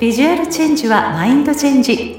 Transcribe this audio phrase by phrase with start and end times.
[0.00, 2.18] ビジュアルチェンジはマインドチェンジ。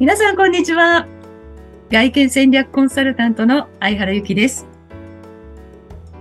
[0.00, 1.06] 皆さんこんにちは。
[1.90, 4.66] 外見戦略コンサルタントの相原由紀です。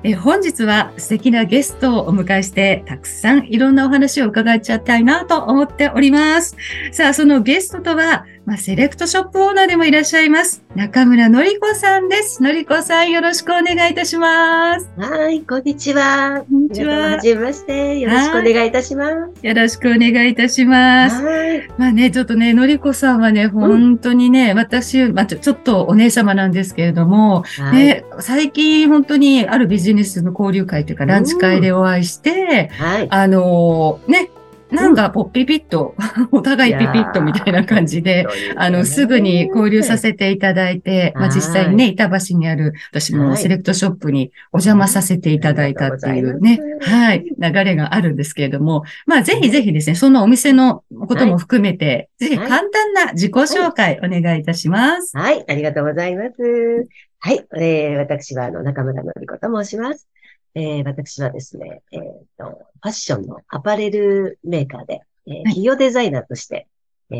[0.03, 6.55] え本日は素敵なゲストをお迎えして、たくさんいろんなお話を伺っちゃったいなと思っております。
[6.91, 10.65] さあ、そのゲストとは、まあ、セレクトショップオーナーでもいらっしゃいます。
[10.75, 12.43] 中村のりこさんです。
[12.43, 14.89] のりこさん、よろしくお願いいたします。
[14.97, 16.43] はい、こんにちは。
[16.51, 17.11] こんにちは。
[17.11, 17.99] はじめまして。
[17.99, 19.47] よろしくお願いいたします。
[19.47, 21.23] よろしくお願いいたします。
[21.23, 21.69] はい。
[21.77, 34.29] まあね、ちょっとね、のりこさんはね、本当にね、うん、私、まあちょ、ちょっとお姉様なんですけれども、はい、ね、最近本当にあるビジネスの交流会というか、ランチ会でお会いして、はい、あのー、ね、
[34.73, 35.95] なんか、ポッピピッと、
[36.31, 55.15] お互いピピッとみたいな感じで、あの、すぐに交流させていただいて、まあ実際にね、板橋にある、私もセレクトショップにお邪魔させていただいたっていうね、はい、流れがあるんですけれども、まあぜひぜひですね、そのお店のことも含めて、ぜひ簡単な自己紹介お願いいたします。
[55.17, 56.87] はい、ありがとうございます。
[57.19, 60.09] はい、えー、私は、あの、中村のりこと申します。
[60.55, 62.03] えー、私はですね、えっ、ー、
[62.37, 66.67] と、ファッションのアパレルメーカーで、えー、企業デザイナーとして、
[67.09, 67.15] え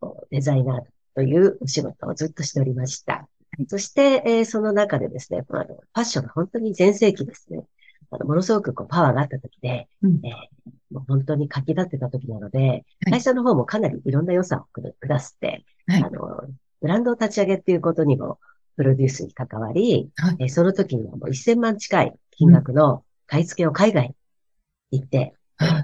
[0.00, 0.82] ー、デザイナー
[1.14, 3.28] というお仕事をずっとしておりました。
[3.66, 7.64] そして、えー、その中でですね、あのファッションが本当に全盛期ですね。
[8.10, 16.42] あのものすごくこうパワーがあった時で、うん、えー、もう本当に書き立ってた時なので、会社の方もかなりいろんな予算をくだすって、はい、あの、
[16.80, 18.38] ブランドを立ち上げっていうことにも
[18.78, 24.14] プロデュースに関わり、はい、えー、その時にはもう1000万近い金額の買い付けを海外
[24.92, 25.34] に行って、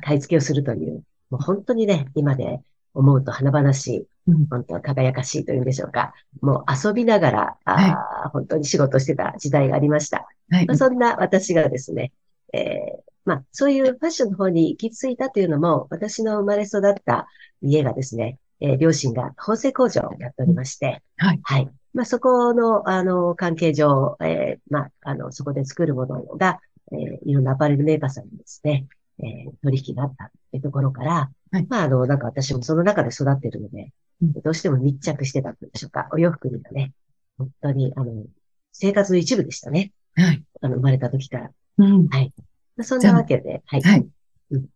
[0.02, 2.60] 買い付けをするという、もう本当にね、今で
[2.94, 4.06] 思うと華々しい、
[4.48, 6.14] 本当輝かしいというんでしょうか。
[6.40, 10.28] もう遊びながら、あ本当に仕事してた時代がありました。
[10.50, 12.12] はいまあ、そんな私がですね、
[12.52, 17.26] えー、まあ、そういうファッションの方に行き着いたというのも、私の生まれ育った
[17.60, 21.40] 家がですね、えー、両親が縫製工場をやっておりまして、はい。
[21.42, 21.68] はい。
[21.94, 26.60] まあ、そこの、あの、関係上、えー、まあ、あの、そこで作るものが、
[26.92, 28.86] えー、いろんなアパレルメーカーさんにですね、
[29.20, 36.08] えー、取引があったってところから、はい、まあ、あの、なんか私もその中で育っているので、うん、どうしても密着してたんでしょうか。
[36.12, 36.92] お洋服にはね、
[37.38, 38.24] 本当に、あの、
[38.72, 39.92] 生活の一部でしたね。
[40.16, 40.44] はい。
[40.62, 41.50] あの、生まれた時から。
[41.78, 42.08] うん。
[42.08, 42.32] はい。
[42.80, 43.82] そんなわけで、はい。
[43.82, 44.06] はい。
[44.50, 44.66] うん。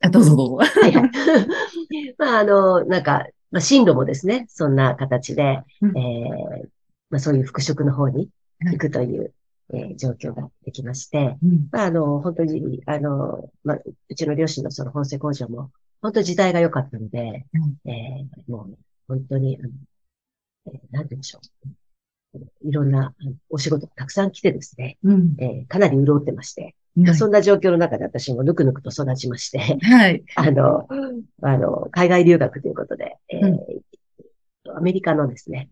[0.00, 0.56] あ、どうぞどうぞ。
[0.56, 1.10] はいはい。
[2.16, 6.68] まあ、あの、なんか、まあ、進路もですね、そんな形で、うん、えー、
[7.10, 8.30] まあ、そういう服飾の方に
[8.60, 9.34] 行くという、
[9.70, 15.70] はい、えー、状況ができまして、うん、まあ、あの、本当に、あの、まあ、うちの両親のその本製工場も、
[16.00, 19.70] 本当時代が良かったので、うん、えー、もう、本当に、あの
[20.66, 21.68] えー、なんて言うんでしょう。
[22.64, 23.14] いろんな
[23.50, 30.24] お仕事がたくさん来てですね、うん、えー、かなり潤ってまして、はい、そんな状況の中で私もぬくぬくと育ちまして、はい。
[30.36, 30.88] あの、
[31.42, 33.80] あの、海外留学ということで、えー、
[34.66, 35.70] うん、アメリカのですね、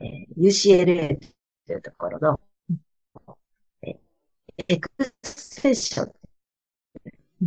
[0.00, 1.18] えー、UCLA
[1.66, 2.40] というところの、
[3.82, 3.96] えー、
[4.68, 4.90] エク
[5.22, 6.12] セッション、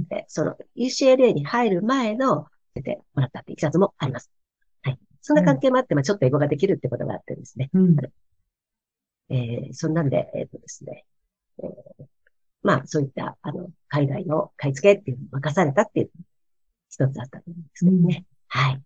[0.09, 4.29] で、その UCLA に入る前の、出てもらったっていきさつもあります。
[5.34, 5.44] はい。
[5.44, 7.70] そんな関係もあって、まあちょっと英語ができるってことがあってですね。
[7.74, 7.96] うん、
[9.30, 11.06] えー、そんなんで、えっ、ー、とですね、
[11.64, 12.06] えー、
[12.64, 16.10] まあ、そういった、あの、海外の買い付けっていうのを任されたっていう、
[16.90, 18.26] 一つだったと思うんですけどね。
[18.56, 18.82] うん、はい。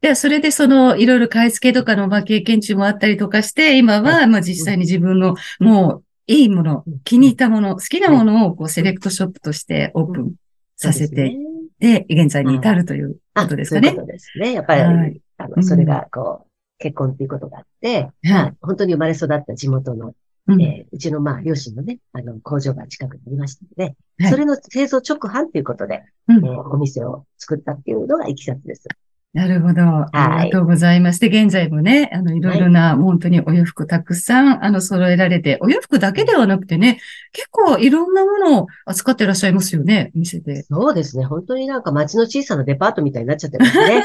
[0.00, 10.34] で、それでその、いろいろ買い付けとかの、まあ、経験値もあったりとかして、今は、まあ、実際に自分の、もう、いいもの、気に入ったもの、好きなものを、こう、セレクトショップとしてオープン
[10.76, 11.36] させて、
[11.80, 13.94] で、現在に至るということですかね。
[13.94, 14.52] そうですね。
[14.52, 20.14] やっぱり、はい、あの、それが、こう、結婚っていうことがあって、はい、本当に生まれ育った地元の
[20.46, 28.88] うん、えー、うちのまあ、両親のね、あの、工場が近くにありましたので、はい、それの製造直販ということで、うん、えー、お店を作ったっていうのがいきさつです。
[29.32, 29.82] なるほど。
[30.12, 31.20] ありがとうございます。
[31.20, 36.98] で、現在もね、あの、いろいろな、本当にお洋服たくさん、あの、揃えられて、お洋服だけではなくてね、
[37.32, 40.64] 結構いろんなものを扱ってらっしゃいますよね、店で。
[40.64, 41.24] そうですね。
[41.26, 44.02] 本当になんか街の小さなデパートみたいになっちゃってますね。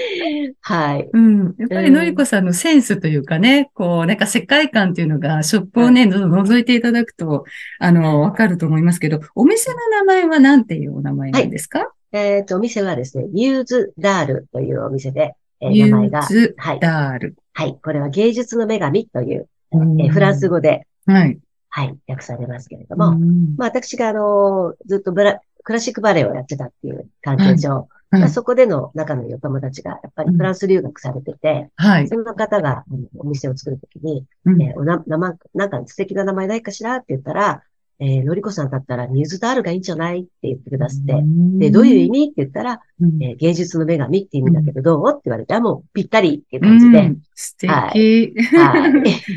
[0.62, 1.10] はい。
[1.12, 1.54] うん。
[1.58, 7.44] やっぱりのりこさんのセンスというかね、こう、なんか世界観っていうのが、ショップをね、覗いていただくと、
[7.78, 16.20] あの、わかると思いますけど、お店の名前は何ていうお名前なんですか、はいえっ、ー、と、お店はですね、ミューズダールというお店で、えー、名前が。
[16.20, 17.68] ミューズダール、はい。
[17.68, 17.78] はい。
[17.82, 21.38] これは芸術の女神という、えー、フランス語で、はい。
[21.68, 21.96] はい。
[22.06, 23.18] 訳されますけれども、
[23.56, 32.08] まあ私があの、ずっとブラ、クラシックバレエをやってたっていう関係上、まあ、そこでの仲のいいお友達が、やっぱりフランス留学されてて、はい。
[32.08, 32.84] その方が
[33.16, 34.26] お店を作るときに、
[34.60, 37.62] えおな、名前、なんか素敵な名前ないかしらって言ったら、
[37.98, 41.14] えー、のりこさんだったらニューズダールがいいんじゃないって言ってくださって、
[41.58, 42.80] で、どういう意味って言ったら、
[43.20, 46.98] えー、芸術の女神って意味だけど、どうって言われて、あ、もうぴったりっていう感じで。
[46.98, 47.70] うん、素敵。
[47.70, 48.34] はい。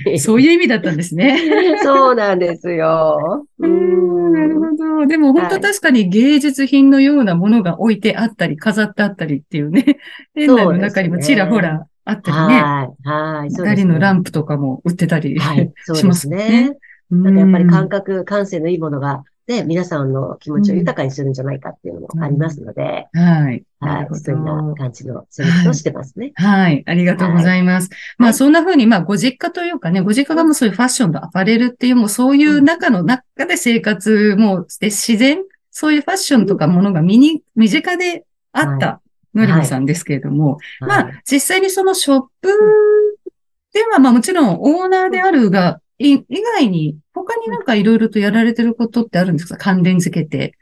[0.07, 1.37] はい、そういう意味だったんですね。
[1.83, 3.45] そうなんですよ。
[3.59, 5.07] うん、なるほど。
[5.07, 9.97] でも本当確かに芸術品のようなものが置いてあったり、飾ってあったりっていうね。
[10.33, 12.61] 店内の中にもちらほらあったりね。
[12.61, 13.07] はい。
[13.07, 13.51] はい。
[13.51, 13.93] そうですね。
[13.93, 16.77] のランプとかも売ってたり、はい、しますね。
[17.11, 23.63] なんかやっぱり感覚、感性のいいものが、ね、皆さんの気持ちを豊かにするんじゃないかっていうのもありますので、うん、はい。
[23.79, 24.07] はい。
[24.11, 26.61] そういう感じのセレクトをしてますね、はい。
[26.61, 26.83] はい。
[26.87, 27.89] ありがとうございます。
[27.91, 38.99] はい、まあ、そんな風に、まあ、ご実家というかね、ご実家がもうそういうファッションとアパレルっていう、もうそういう中の中で生活もで自然、そういうファッションとかものが身に、身近であった、
[39.35, 42.49] のりこさんですけれども、はい、まあ、実際にそのショップ
[43.73, 49.57] では、まあもちろんオーナーであるが、以外に、他になんかいろいろとやられてることってあるんですか？
[49.57, 50.53] 関連づけて。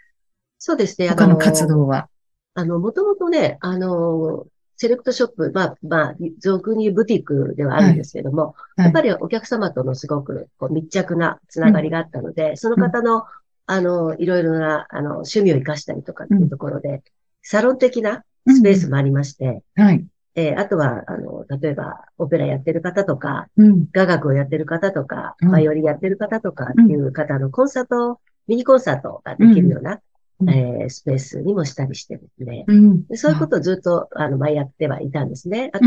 [0.60, 1.10] そうですね。
[1.10, 2.08] 他の活動は。
[2.54, 4.46] あの、もともとね、あの、
[4.78, 13.24] セレクトショップ、まあ、まあ、俗にブティックではあるんですけども、はい、やっぱりお客様とのすごくこう密着なつながりがあったので、うん、その方の、
[13.66, 17.02] あの、いろいろな、あの、趣味を活かしたりとかっていうところで、うん、
[17.42, 20.06] サロン的なスペースもありまして、うん、はい。
[20.36, 30.00] えー、あとは、あの、例えば、オペラやってる方とか、うん、雅楽をやってる方とか、バイオリンやってる方とかっていう方のコンサート、ミニコンサートができるような、
[30.40, 35.70] うん、えー、スペースにもしたりしてですね、うん、でそういうことをずっと、あの、前やってはいたんですね。
[35.72, 35.86] あと、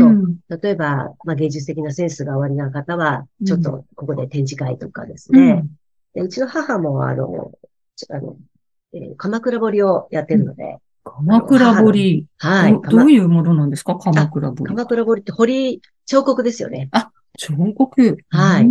[0.61, 5.65] 例えば、まあ、芸術的なセンスがおありな方は、ちょっとここで展示会とかですね、
[6.13, 7.51] でうちの母も、あの、
[8.09, 8.37] あの、
[8.93, 10.77] えー、鎌倉彫りをやってるので、
[11.09, 12.25] 鎌倉彫り。
[12.37, 12.81] はいど。
[12.81, 13.95] どういうものなんですか？
[13.95, 14.65] 鎌倉彫り。
[14.65, 16.89] 鎌倉彫りって彫り、彫刻ですよね。
[16.91, 18.17] あ、彫刻。
[18.29, 18.67] はい。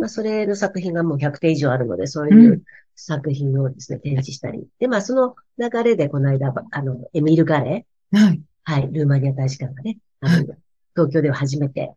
[0.00, 2.62] まあ、それの作品がもう100点以上あるので、そういう
[2.96, 4.66] 作品をですね、展示したり。
[4.78, 8.18] で、まあ、その流れで、この間、あの、エミール・ガレー。
[8.18, 8.42] はい。
[8.64, 8.88] はい。
[8.92, 10.54] ルーマニア大使館がね、あの、
[10.94, 11.92] 東京では初めて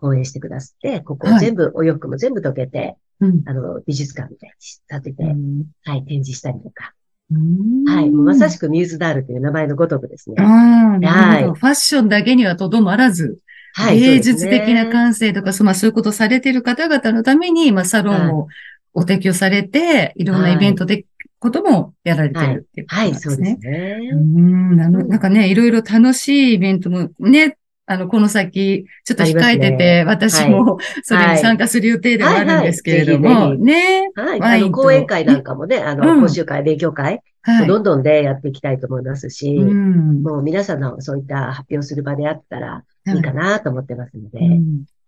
[0.00, 4.54] 講演してくださって、ここを全部、はい、お洋服も全部溶けて、うん、あの、美術館みたいに
[4.96, 6.94] 立てて、うん、はい、展示したりとか。
[7.30, 8.10] はい。
[8.10, 10.42] まさしくミューズダールという名前のごとくですね。
[10.42, 11.44] はい。
[11.44, 13.38] ファッションだけにはとどまらず、
[13.74, 18.48] はい、芸術的な感性とか、そまあ、そういうことをされている方々のために、まあ、サロンを
[18.94, 21.04] お提供されて、い、ろんなイベントで、
[21.40, 22.98] こともやられてるっていうことですね。
[22.98, 24.10] はい、はい、そうですね。
[24.12, 27.58] うんなんかね、いろいろ楽しいイベントもね、
[27.90, 34.10] あの、この先、ちょっと控えてて、ね、私も、それに参加する予定ではあるんですけれども、ね。
[34.14, 34.42] はい。
[34.42, 37.22] あの、講演会なんかもね、あの、講習会、勉強会、
[37.66, 44.38] どんどんでやっていきたいと思いますし、もう皆さんのそういった発表する場であったらいいかなと思ってますので、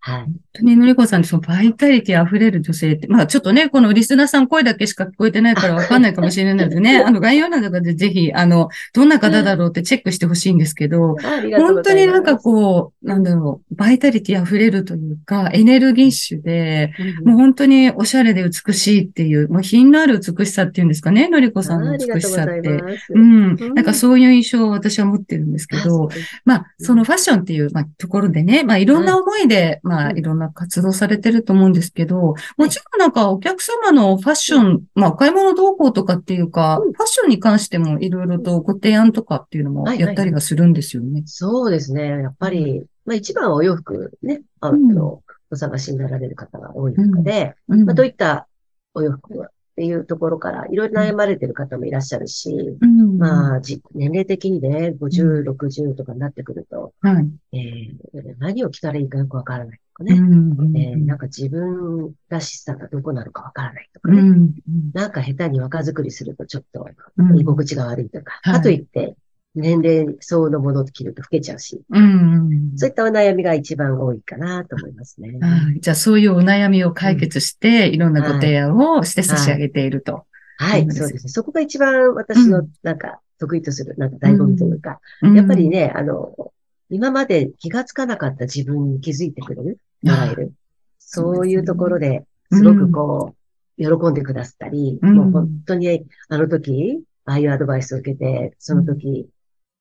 [0.00, 0.22] はい。
[0.22, 11.16] 本当にのりこさんってそのバイタリティ溢れる女性って、まあちょっとね、このリスナーさん声だけしか聞こえてないからわかんないかもしれないのでね、 あの概要欄とかでぜひ、あの、どんな方だろうってチェックしてほしいんですけど、
[11.56, 16.92] 本当になんかこう、なんだろう、バイタリティ溢れるというか、エネルギッシュで、
[17.24, 22.80] もう本当におしゃれで美しいっていう、もう品のある美しさっていうんですかね、のりこさんの美しさって。
[23.10, 23.56] うん。
[23.74, 26.08] なんかそういう印象を私は持ってるんですけど、
[26.46, 41.24] まあ、そのファッションっていう、まあ、ところでね、まあいろんな思いで、まあいろんな活動されてると思うんですけど、もちろんなんかお客様のファッション、まあお買い物動向とかっていうか、ファッションに関してもいろいろとご提案とかっていうのもやったりはするんですよね。
[41.26, 42.06] そうですね。
[42.06, 48.46] やっぱり、まあ一番はお洋服ね、あの、お探しになられる方が多い中で、まあどういった
[48.94, 49.44] お洋服
[49.80, 53.60] っていうところから、いろいろ悩まれてる方もいらっしゃるし、うん、まあ、
[53.94, 57.18] 年齢的にね、50、60とかになってくると、は
[57.52, 64.52] い、えー、何を着たらいいかよくわからないとかね、うんえー、なんか自分らしさがどこなのかわからないとかね、うん、
[64.92, 66.86] なんか下手に若作りするとちょっと
[67.34, 69.16] 居心地が悪いとか、かといって、
[69.54, 75.38] 年齢相応のものを着ると老けちゃうし、うん、そういったお悩みが一番多いかなと思いますね。
[75.80, 80.24] じゃあそういうお悩みを解決して、いろんなご提案をして差し上げていると。
[80.58, 81.26] はい、はい、そうです。
[81.26, 81.30] ね。
[81.30, 86.52] そこが一番私のなんか得意とする、なんか醍醐味というか、うん、やっぱりね、あの、
[86.88, 90.52] 今まで気がつかなかった自分に気づいてくれる、もらえる。
[90.98, 93.34] そういうところで、すごくこ
[93.78, 99.28] う、喜んでくださったり、もう本当にあの時、ああいうアドバイスを受けて、その時、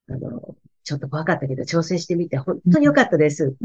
[0.09, 3.55] あの、ちょっと怖かったけど挑戦してみて本当に良かったですって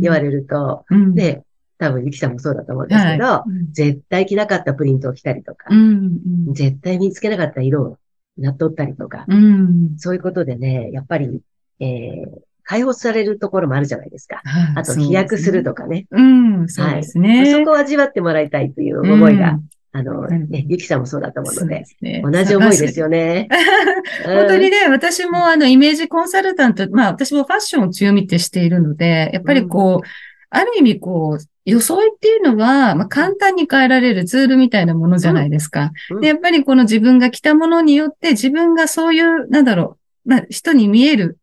[0.00, 1.42] 言われると、うん、で、
[1.78, 7.98] 多分、ゆきさんもそうだと思うんですけど、はい、絶対着なかったプリントを着たりとか、うん、絶対見つけなかった色を
[8.38, 9.94] なっとったりとか、うん。
[9.98, 11.40] そういうことでね、やっぱり、
[11.80, 14.40] えー、解放されるところもあるじゃないですか。
[14.44, 14.72] はい。
[14.76, 16.06] あと、飛躍するとかね。
[16.12, 17.50] うん、そうですね。
[17.50, 22.22] そこを味わってもらいたいという思いが、うんあの、うんね、ゆきさんもそうだと思うので、ね。
[22.24, 23.48] 同じ思いですよね。
[24.24, 30.06] 本当にね、私もあの、イメージコンサルタント、まあ私もファッションを強みってしているので、やっぱりこう、
[30.48, 35.92] ある意味こう、装いっていうのは、まあ簡単に変えられるツールみたいなものじゃないですか。
[36.10, 41.36] うんで、やっぱりこの自分が着たものによって自分がそういう、なんだろう、まあ人に見えるうん。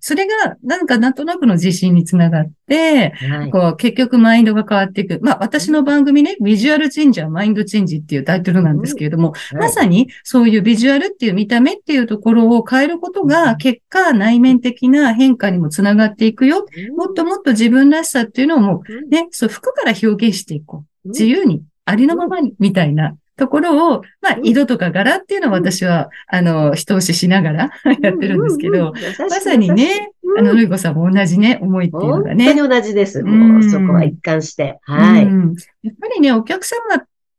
[0.00, 3.50] それが、なんかなんとなくの自信につながって、はい。
[3.50, 5.18] こう、結局マインドが変わっていく。
[5.22, 16.66] まあ、私の番組ね、ビジュアルチェンジはマインドチェンジっていうタイトルなんですけれども、まさにそういうビジュアルっていう見た目っていうところを変えることが、結果内面的な変化にもつながっていくよ。
[16.76, 21.08] にもっともっと自分らしさっていうのをもう、ね、そう、服から表現していこう。
[21.08, 32.54] 自由に、ありのままに、みたいなところを、まあ、うん色とか柄っていうのは私は、あの、一押ししながらやってるんですけど、、まさにね、あの、ルイコさんも同じね、思いっていうの本がね。
[32.54, 33.20] 当に同じです。
[33.20, 34.78] うもう、そこは一貫して。
[34.82, 35.24] はい。
[35.24, 36.78] うんやっぱりね、お客様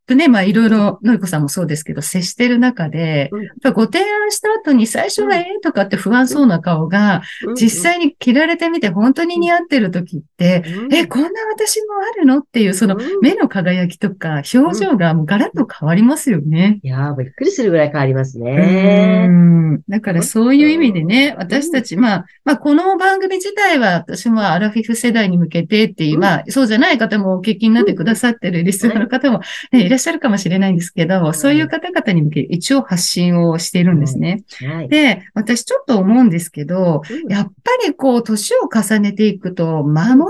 [0.07, 3.73] とね、まあいろいろ、のりこさんもそうですけど、接してる中で、うん。
[3.73, 7.23] ご提案した後に最初はええとかって不安そうな顔が、
[7.59, 13.19] 実際に着られてみて本当に似合ってる時って、うん、え、こんな私もあるのっていう、そのうん。
[13.21, 16.79] 目の輝きとか表情がもうガラッと変わりますよね。
[16.83, 19.27] いやー、びっくりするぐらい変わりますうね。
[19.27, 19.81] ん。
[19.89, 26.21] だからそういう意味でね、私たち、まあ、まあ、この番組自体は私もアラフィフ世代に向けてっていう、うん。
[26.21, 34.43] まあ、そうじゃない方もお聞きになってくださってるリスナーの方も、ね、いらっしゃるかもしれないんですけど、そういう方々に向けて一応発信をしているんですね。
[34.59, 34.89] はい。
[34.89, 37.31] で、私ちょっと思うんですけど、うん。
[37.31, 40.25] やっぱりこう、年を重ねていくと、守りに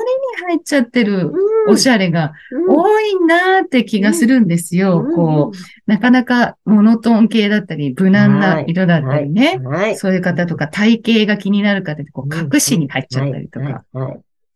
[0.47, 1.33] 入っちゃってる
[1.67, 2.75] おしゃれがうん。
[2.75, 5.03] 多いなーって気がするんですよ。
[5.05, 5.15] うん。
[5.15, 9.59] こう、なかなかモノトーン系だったり、無難な色だったりね。
[9.63, 9.97] はい。
[9.97, 13.83] そういう方とか、体型が気になる方って、こう、隠しに入っちゃったりとか。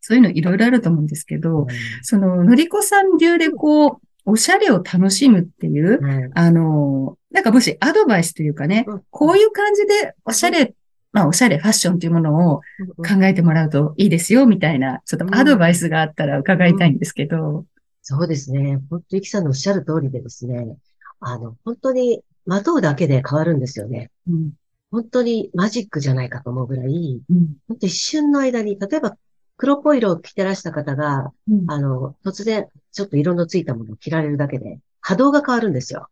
[0.02, 1.68] そういうのいろいろあると思うんですけど、
[2.02, 10.74] その、のりこさん流でこう、おしゃれを楽しむっていう、はいあの、なんかもしアドバイスというかねうん、こういう感じでおしゃれ、
[11.12, 12.62] まあおしゃれ、ファッションというものを
[12.98, 17.66] 考えてもらうといいですよ、みたいな、ちょっとアドバイスがあったら伺いたいんですけど。
[18.02, 18.80] そうですね。
[18.90, 20.78] 本当、ゆきさんのおっしゃる通りでですね、
[21.20, 24.10] あの、本当に、まとうだけで変わるんですよね。
[24.28, 24.52] うん。
[24.92, 27.58] 本当にマジックじゃないかと思うぐらい、うん。
[27.68, 29.18] 本当一瞬の間に、例えば、
[29.60, 36.08] 黒っぽい色を着てらした方が、うんあの、突然、ちょっと色のついたものを着られるだけで、波動が変わるんですよ。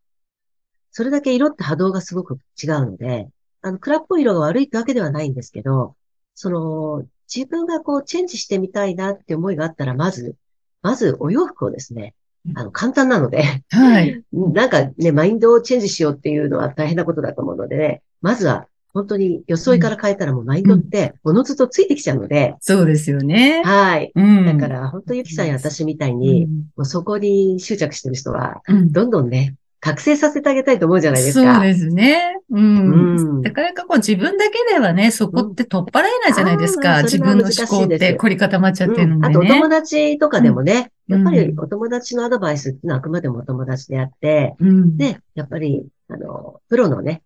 [0.91, 3.29] それだけ色って波動がすごく違うので、
[3.61, 5.95] あの、暗っぽい色が悪いってわけではないんですけど、
[6.35, 10.35] その、自分がこう、チェンジしてみたいなって思いがあったら、まず、
[10.81, 12.15] まずお洋服をですね、
[12.53, 14.25] あの、簡単なので、はい。
[14.33, 23.61] なんかね、マインドをチェンジしようっていうのは大変なことだと思うのでね、まずは、本当に装いから変えたらもうマインドって、おのずとついてきちゃうので、そうですよね。
[23.63, 24.11] はい。
[24.15, 24.45] うん。
[24.45, 31.55] だから、本当ゆきさんや私みたいに、もうそこに執着してる人は、うん、どんどんね、覚醒させてあげたいと思うじゃないですか。
[31.55, 32.39] そうですね。
[32.49, 32.59] うん。
[32.59, 37.03] うんなかなかこう自分だけではね、そこって取っ払えないじゃないですか。
[37.03, 39.15] 自分の思考って凝り固まっちゃってるのでね。
[39.15, 44.97] うんあと、お友達とかでもね、うんやっぱりお友達のアドバイスってのはあくまでもお友達であって、うん。
[44.97, 47.21] で、やっぱり、あの、プロのね、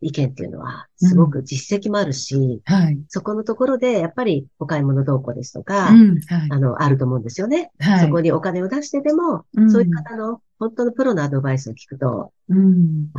[0.00, 2.98] 意見っていうのは、すごく実績もあるし、はい。
[3.08, 6.20] そこのところで、やっぱりお買い物動向ですとか、うん。
[6.20, 6.48] はい。
[6.50, 7.70] あの、あると思うんですよね。
[7.78, 8.06] はい。
[8.06, 13.04] そこにお金を出してでも、うんそういう方の本当のプロのアドバイスを聞くと、うん。
[13.04, 13.10] よ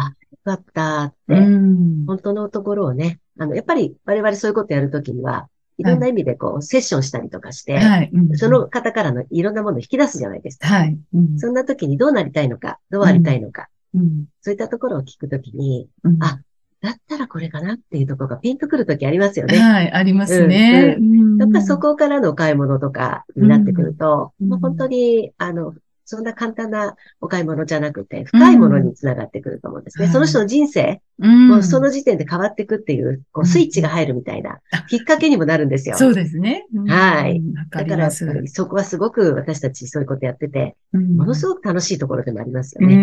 [0.44, 2.06] かったっうて、ん。
[2.06, 5.48] 本当のところをね、あの、やっぱり我々そういうことやるときには、
[5.78, 10.68] いろんな意味でこう、セッションしたりとかして、その、方からのいろんなものを引き出すじゃないですか。
[10.68, 11.00] はい。
[11.13, 14.25] うんそんな時にどうなりたいのか、どうありたいのか、うん。
[14.42, 16.39] そういったところを聞くときに、うんあ
[16.81, 19.57] だったらこれかなっていうところがピンとくるときありますよね。
[19.57, 19.91] はい。
[19.91, 20.98] ありますね。
[21.39, 25.74] やっぱそこからのお買い物とかになってくると、うんもう本当に、あの、
[26.05, 30.05] そんな簡単なお買い物じゃなくて、深いものにつながってくると思うんですね。
[30.05, 34.59] うんその人の人生、うん、もうその時点で変わっていくっていう、こう、スイッチが入るみたいな、
[34.89, 35.95] きっかけにもなるんですよ。
[35.98, 36.65] そうですね。
[36.88, 38.25] はいうんわかだから、そ
[38.65, 42.95] こはすごく私たちそういうことやってて、うんものすごく楽しいところでもありますようね。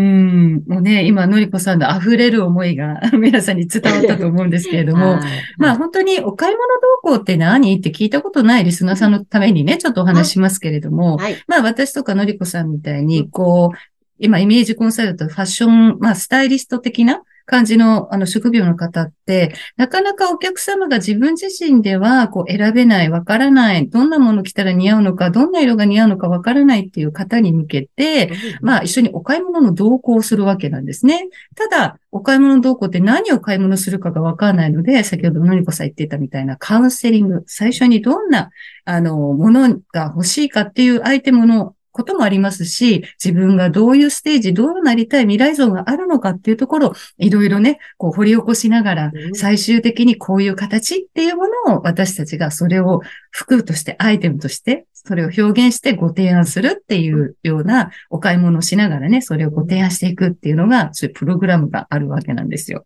[0.56, 0.64] ん。
[0.66, 5.22] もうね、今、のりこさんの溢れる思いが 皆さんに伝わったと思うんですけれども、はい
[5.58, 6.66] まあ本当にお買い物
[7.12, 11.36] 動向って何って聞いたことないリスナーさんのためにね、ちょっとお話ししますけれども、はい。
[11.46, 13.76] まあ私とかのりこさんみたいうに、んこう、
[14.18, 31.28] 今イメージコンサルト、ファッション、まあスタイリスト的な感じの、あの、職業の方って、なかなかお客様が自分自身では、こう、選べない、わからない、どんなもの着たら似合うのか、どんな色が似合うのかわからないっていう方に向けて、まあ、一緒にお買い物の同行をするわけなんですね。
[31.54, 38.50] ただ、お買い物の同行って何を買い物するかがわからないので、先ほどのりこさん言ってたみたいなカウンセリング、最初にどんな、
[38.84, 53.00] あの、ものが欲しいかっていうアイテムのこともありますし、自分がどういうステージ、どうなりたい未来像があるのかっていうところを、いろいろね、こう掘り起こしながら、最終的にこういう形っていうものを私たちがそれを
[53.30, 62.84] 服として、アイテムとして、それを表現してご提案するっていうようなお買い物をしながらね、それをご提案していくっていうのが、そういうプログラムがあるわけなんですよ。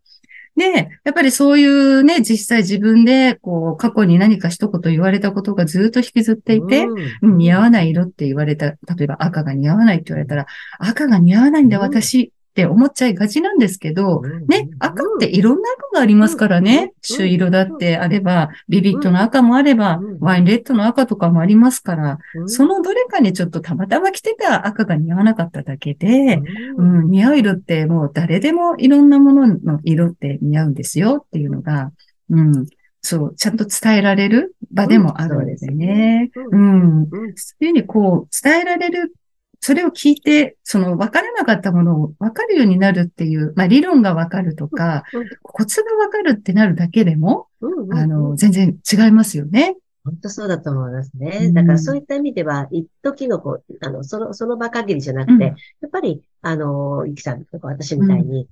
[0.60, 6.86] で、やっぱりそういうね、実際自分で、こう、過去に何か一言言われたことがずっと引きずっていて、
[7.22, 10.46] うん、似合わない色って言われた、例えば赤が似合わないって言われたら、
[10.78, 16.92] 赤が似合わないんだ、私って思っちゃいがちなんですけど、ね、赤っていろんな赤がありますからね。
[17.00, 26.42] 朱色だってあれば、ビビットの赤もあれば、ワインレッドの赤とかもありますから、そのどれかにちょっとたまたま着てた赤が似合わなかっただけで、
[26.76, 31.92] うん、似合う色ってもう誰でもいろんなものの色って似合うんですよっていうのが、
[32.28, 32.66] うん、
[33.02, 36.30] そう、ちゃんと伝えられる場でもあるんですね。
[36.52, 37.08] うん。
[37.34, 39.14] そういうふうにこう、伝えられる
[39.60, 45.04] それを聞いて、その分からなかったものを分かるようになるっていう、まあ理論が分かるとか、
[45.42, 47.48] コツが分かるってなるだけでも、
[47.92, 49.76] あの、全然違いますよね。
[50.02, 51.52] 本当そうだと思いますね。
[51.52, 55.54] だからそういった意味では、一時のこう、あの、その、その場限りじゃなくて、や
[55.86, 58.48] っぱり、あの、ゆきさんとか私みたいに、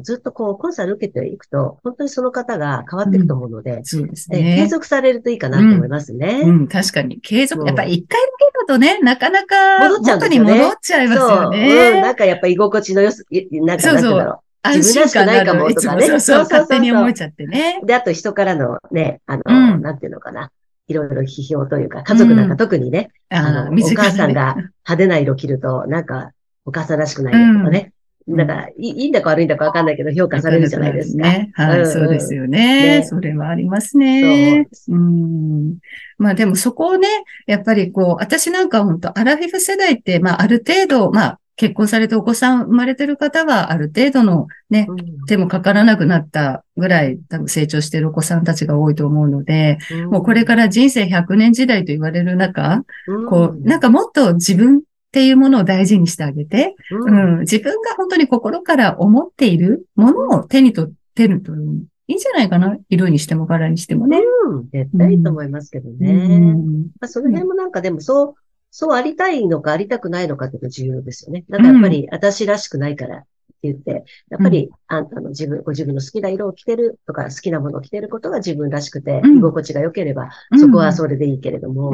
[0.00, 4.56] ずっとこう、コンサル受けていくと、本当にその方が変わっていくと思うので、うん、そうですね。
[4.56, 6.40] 継続されるといいかなと思いますね。
[6.44, 7.20] うん、うん、確かに。
[7.20, 10.52] 継続、やっぱり一回だけだとね、なかなか、戻っちゃうんですよね。
[10.54, 11.68] 戻っちゃいますよね。
[11.68, 11.96] そう。
[11.96, 14.68] うん、なんかやっぱ居心地のよす、なんかなんてだろう。
[14.76, 16.06] 自分らしくないかもとかね。
[16.06, 17.80] そうそう、勝手に思えちゃってね。
[17.84, 20.50] で、あと人からのね、あの、うん、なんていうのかな。
[20.88, 26.32] いろいろ批評というか、家族なんか特にね、うん、あの、お母さんが派手な色着ると、なんか、
[26.64, 27.92] お母さんらしくないとかね、
[28.28, 31.22] だから、いいんだか悪いんだかわかんないけど、評価されるじゃないですか。
[31.22, 31.50] ね。
[31.54, 34.68] はい、そうですよね、ね、それはありますね。
[34.88, 34.94] う。
[34.94, 35.78] うん。
[36.18, 37.08] まあでもそこをね、
[37.46, 62.78] やっぱりこう、私なんか本当アラフィフ世代って、まあある程度、まあ結婚されてお子さん生まれてる方は、ある程度のね、うん、手もかからなくなったぐらい多分成長しているお子さんたちが多いと思うので、うん、もうこれから人生100年時代と言われる中、うん、こう、なんかもっと自分っていうものを大事にしてあげて、うん、うん、自分が本当に心から思っているものを手に取ってるといいんじゃないかな。
[62.88, 64.22] 色にしても柄にしてもね。
[64.46, 66.12] うん、絶対いいと思いますけどね。
[66.12, 66.14] う
[66.54, 68.34] ん、まあ、その辺もなんかでもそう、
[68.70, 71.44] そうありたいのかありたくないのかっていうの重要ですよね。
[71.50, 73.24] なんかやっぱり私らしくないから
[73.62, 81.92] 言って、やっぱり、あんたの自分、ご自分の好きな色を着てるとか、好きなものを着てることが自分らしくて、居心地が良ければ、そこはそれでいいけれども、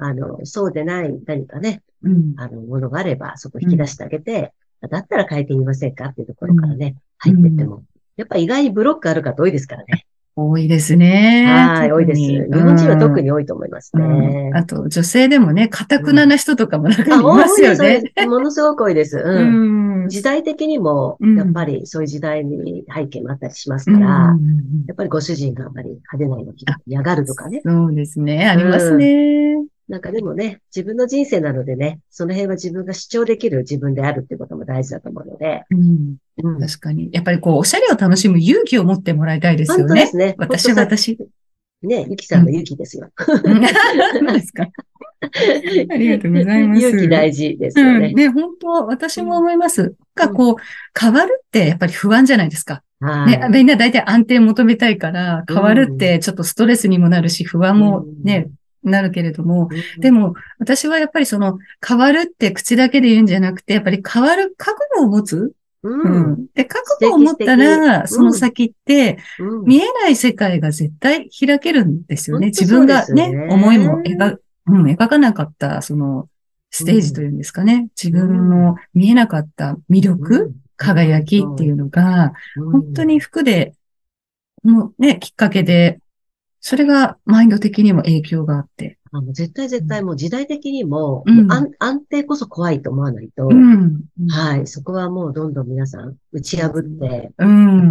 [0.00, 1.82] あの、そうでない何かね、
[2.36, 4.52] あの、ものがあれば、そこ引き出してあげて、
[4.88, 7.84] だったら変えてみませんかっていうところからね、入ってっても、
[8.16, 10.06] やっぱ意外にブロックある方多いですからね。
[10.48, 11.44] 多いですね。
[11.46, 12.20] はい、多いです。
[12.20, 14.04] 日本人は特に多いと思いますね。
[14.04, 18.02] うん、あと、女性でもね、かたくなな人とかも中にいますよね。
[18.16, 19.18] うん、ものすごく多いです。
[19.18, 19.44] う
[20.04, 20.08] ん。
[20.08, 26.44] 時代的にも、やっぱりそういう時代に背景もあったりしますから、やっぱりご主人があんまり派手なの
[26.86, 27.60] 嫌がるとかね。
[27.64, 28.48] そうですね。
[28.48, 29.56] ありますね。
[29.90, 35.64] なんかでもね、自分の人生なのでね、その辺は自分が主張できる自分であるってことも大事だと思うので。
[35.68, 36.16] うん。
[36.44, 37.10] うん、確かに。
[37.12, 39.82] やっぱりこう、おしゃれを楽しむ勇気を持ってもらいたいですよね。
[39.82, 40.34] 本当ですね。
[40.38, 41.18] 私は私。
[41.82, 43.10] ね、ゆきさんの勇気ですよ。
[44.22, 44.68] 何ですか
[45.22, 46.80] ありがとうございます。
[46.82, 48.10] 勇気大事ですよね。
[48.10, 49.96] うん、ね、本当私も思います。
[50.14, 50.54] が、こう、
[50.98, 52.84] 変わるってやっぱり不安じゃないですか。
[53.00, 58.48] ね、みんな大体安定求めたいから、変わるってちょっとストレスにもなるし、不安もね、
[58.82, 65.52] なるけれども、でも、私はやっぱりその、変わるって口だけで言うんじゃなくて、やっぱり変わる覚悟を持つ？
[65.82, 66.46] うん。
[66.54, 69.18] で、覚悟を持ったら、その先って、
[69.64, 72.48] 見えない世界が絶対開けるんですよね。
[72.48, 76.28] 自分がね、思いも描、うん、描かなかった、その、
[76.70, 77.88] ステージというんですかね。
[78.00, 83.74] 自分の見えなかった魅力、輝きっていうのが、本当に服で、
[84.62, 85.98] もうね、きっかけで
[86.60, 88.98] それがマインド的にも影響があって。
[89.12, 97.88] あの絶対絶対もう時代的にも、うん、安安定こそ怖いと思わないと、うん、はい、そこはもうどんどん皆さん打ち破って、うん、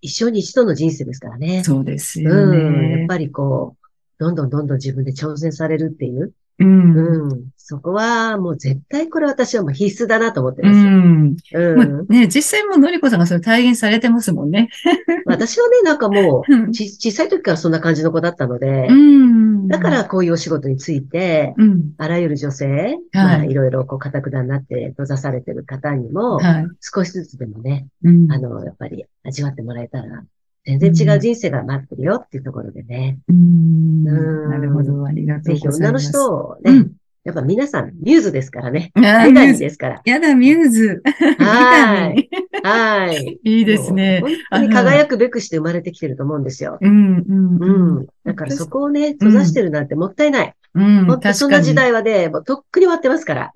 [0.00, 1.64] 一生に一度の人生ですからね。
[1.64, 2.58] そうですよね。
[2.58, 3.86] うん、やっぱりこう、
[4.18, 11.60] どんどんどんどん自分で挑戦されるっていう、うん、うん、そこはもう絶対これ私はもう必須だなと思ってるんですよ。
[11.60, 11.80] うん。
[11.80, 14.70] うん、ね、実際ものりこさんがそれ体現されてますもんね。
[15.24, 30.24] 私はね、なんかもう、ち、小さい時からそんな感じの子だったので、うん、だからこういうお仕事について、うん、あらゆる女性、はい、まあいろいろこう、固くだになって閉ざされてる方にも、はい、少しずつでもね、うん、あの、やっぱり味わってもらえたら、
[30.64, 33.18] 全然違う人生が待ってるよっていうところでね。
[33.28, 34.04] うん。
[34.04, 35.06] なるほど。
[35.06, 35.72] ありがとうございます。
[35.72, 38.92] ぜひ女の人をね、うん、やっぱ皆さん、ミューズですからね。
[38.96, 40.00] ビタミンですから。
[40.06, 41.02] やだ、ミューズ。
[41.38, 42.30] はい。
[42.64, 43.38] はい。
[43.44, 44.20] いいですね。
[44.22, 46.78] 本当に輝くべくして生まれてきてると思うんですよ。
[46.80, 48.06] うん、うん、うん。
[48.24, 50.54] だからそこをね、閉ざしてるなんてもったいない。
[50.74, 51.04] うん。
[51.04, 53.52] 本当そんな時代はね、もうとっくに終わってますから。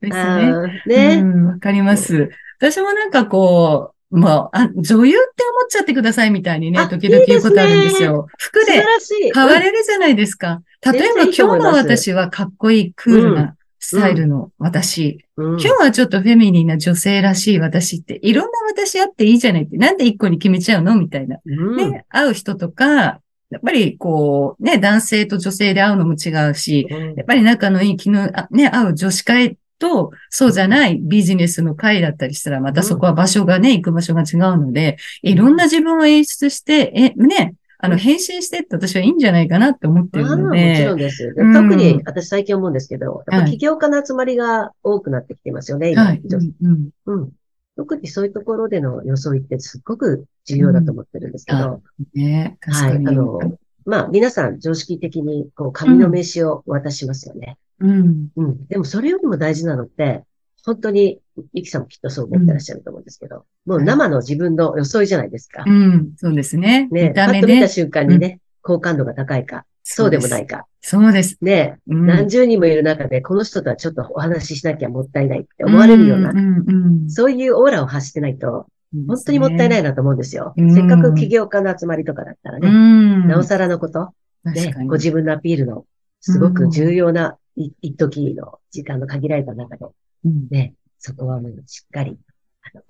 [0.00, 0.10] で
[0.86, 1.22] すね。
[1.22, 1.24] ね。
[1.46, 2.30] わかります。
[2.60, 8.28] 私もなんかこう、まあ、あ、女優ってちゃってくださいみたいにね、時々言うことあるんですよ。
[8.28, 10.62] いいすね、服で変われるじゃないですか。
[10.84, 15.24] 例えば今日の私はかっこいい、クールなスタイルの私。
[15.36, 21.38] うん、今日はちょっとフェミニンな女性らしい私って、いろんな私あっていいじゃないって、なんで一個に決めちゃうのみたいな。
[21.44, 40.70] うん、ね、会う人とか、やっぱりこう、ね、男性と女性で会うのも違うし、うん、やっぱり仲のいい昨日、ね、会う女子会と、そうじゃないビジネスの会だったりしたら、またそこは場所がね、行く場所が違うので、いろんな自分を演出して、え、ね、あの、変身してって私はいいんじゃないかなって思ってるので。
[40.70, 41.34] もちろんです。
[41.34, 46.04] うん、特に私最近思うんですけど、やっぱ起業家の集まりが多くなってきてますよね、今。
[46.04, 47.30] はい、うんうん、
[47.76, 51.80] 特にそういうところでの装いってすっごく重要だと思ってるんですけど。
[52.14, 53.06] ね、確かに。
[53.06, 53.38] はい、あの、
[53.86, 57.56] まあ、皆さん常識的に、こう、紙の名刺を渡しますよね。
[57.80, 58.28] うん。
[58.36, 58.66] うん。
[58.66, 60.24] でもそれよりも大事なのって、
[60.64, 61.20] 本当に、
[61.54, 65.64] ゆきさんもきっとそう思ってらっしゃると思うんですけど、うん、もう生の自分の装いじゃないですか。
[65.66, 66.88] うん、そうですね。
[66.90, 67.40] ね、見た目ね。
[67.40, 70.66] パッと見た瞬間にね、うん、好感度が高いか、そうでもないか。
[70.82, 71.38] そうです。
[71.40, 76.32] ね、うん、何十人もいる中で、この人とはちょっとお話ししなきゃもったいないって思われるような、
[77.08, 78.66] そういうオーラを発してないと、
[79.06, 80.52] 本当にもったいないなと思うんですよ。
[80.56, 84.10] せっかく起業家の集まりとかだったらね、なおさらのこと、
[84.44, 85.84] ね、ご自分のアピールの
[86.20, 89.90] すごく重要な一時の時間の限られた中で、
[90.50, 92.18] ね、そこはもうしっかり、
[92.62, 92.82] あの、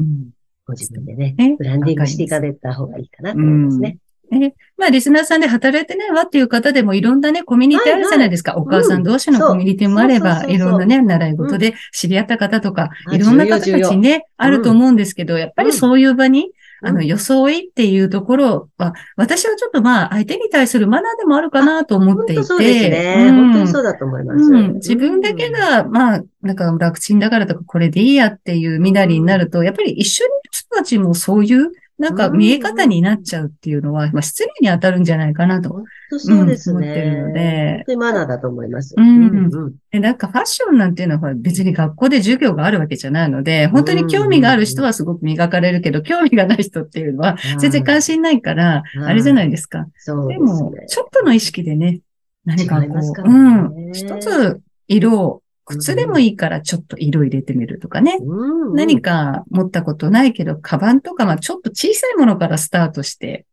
[0.67, 3.99] ご自分でね、ブランディングしていかれた方がいいかなと思いますね。
[4.33, 8.53] え、まあ、リスナーさんで働いてないわっていう方でもいろんなね、コミュニティあるじゃないですか。
[8.53, 22.43] はいはい、お母さん同士のコミュニティもあれば、いろんなね、習い事で知り合った方とか、いろんな方たちね、あると思うんですけど、やっぱりそういう場に、あの、装いっていうところは、私はちょっとまあ、相手に対するマナーでもあるかなと思っていて。
[22.45, 23.35] そうですね、うん。
[23.37, 24.45] 本当にそうだと思います。
[24.45, 35.85] うん、自分だけが、まあ、なんか楽ちんだからとか、これでいいやっていう身なりになると、やっぱり一緒にいる人たちもそういうなんか見え方になっちゃうっていうのは、まあ、失礼に当たるんじゃないかなと。
[36.09, 36.79] そうですね。
[36.79, 37.75] 思ってるので。
[37.77, 38.95] 本当にマナーだと思います。
[38.97, 39.51] うん。
[39.91, 49.87] でなんかファッションなんていうのは別に学校で授業があるわけじゃないので、本当に興味がある人はすごく磨かれるけど、興味がない人っていうのは全然関心ないから、あれじゃないですか。
[49.99, 52.01] そうでも、ちょっとの意識でね、
[52.47, 52.89] 何かこ
[53.27, 58.19] う、うん、一つ色を靴でもいいからちょっと色入れてみるとかね。
[58.21, 63.45] うんうん、何か持ったことないけど、カバンとか、まあちょっと小さいものからスタートして、うん、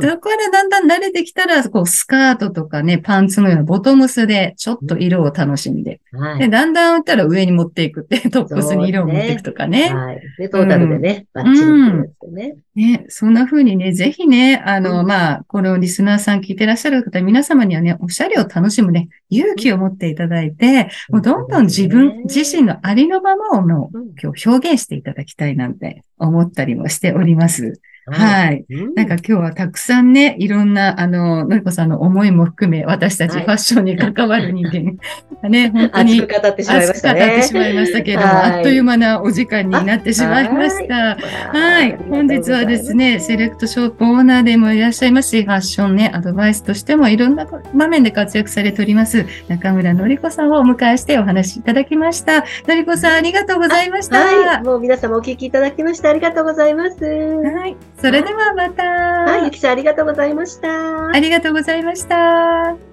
[0.00, 6.00] そこからだんだん慣れてきたら、こう、スカートとかね、パンツのようなボトムスで、ちょっと色を楽しんで。
[6.12, 9.88] はい、で、だんだん打ったら上に持っていくって、トップスに色を持っていくとかね。
[9.88, 10.20] ねはい。
[10.38, 12.92] で、トータルでね、うん、バッチリね、うん。
[12.92, 27.80] ね、そんな風にね、ぜひね、あの、うん、まあ、このリスナーさん聞いてらっしゃる方、皆様にはね、おしゃれを楽しむね、勇気を持っていただいて、もうどんどん自分自身のありのままをもう、今日表現していただきたいなんて思ったりもしております。
[28.10, 28.64] はい。
[28.94, 34.96] なんか今日はたくさんね、いろんな、あの、のりこさんの思いも含め、私たちファッションに関わる人間、
[35.42, 36.20] はい、ね、本当に。
[36.20, 37.20] 熱く語ってしまいましたね。
[37.20, 41.16] 熱く語ってしまいましたけれども、あっという間なお時間になってしまいました。
[41.52, 41.96] はい。
[42.08, 52.44] 本日はですね、セレクトショップオーナーでもいらっしゃいますし、ファッションね、アドバイスとしてもいろんな場面で活躍されております、中村のりこさんをお迎えしてお話しいただきました。
[52.66, 54.18] のりこさん、ありがとうございました。
[54.18, 54.62] はい。
[54.62, 57.04] もう皆様お聞きいただきまして、ありがとうございます。
[57.04, 57.76] はい。
[58.00, 58.82] それではまた。
[58.84, 61.08] はい、ゆきさんありがとうございました。
[61.08, 62.87] ありがとうございました。